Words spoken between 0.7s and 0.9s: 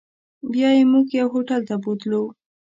یې